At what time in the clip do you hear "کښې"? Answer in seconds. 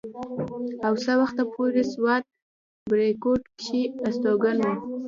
3.59-3.81